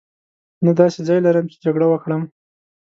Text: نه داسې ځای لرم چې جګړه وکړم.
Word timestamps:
نه 0.65 0.71
داسې 0.79 0.99
ځای 1.07 1.19
لرم 1.25 1.45
چې 1.51 1.57
جګړه 1.65 1.85
وکړم. 1.89 2.21